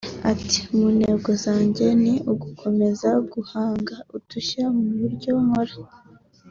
Ati 0.31 0.59
“Mu 0.75 0.87
ntego 0.97 1.29
zanjye 1.43 1.85
ni 2.03 2.13
ugukomeza 2.31 3.09
guhanga 3.33 3.95
udushya 4.15 4.63
mu 4.77 4.89
byo 5.15 5.33
nkora 5.45 5.75